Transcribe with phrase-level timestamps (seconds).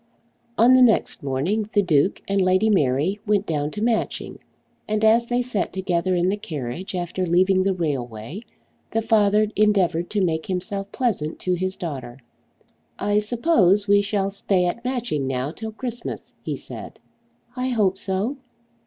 [0.57, 4.39] On the next morning the Duke and Lady Mary went down to Matching,
[4.87, 8.41] and as they sat together in the carriage after leaving the railway
[8.89, 12.17] the father endeavoured to make himself pleasant to his daughter.
[12.97, 16.97] "I suppose we shall stay at Matching now till Christmas," he said.
[17.55, 18.37] "I hope so."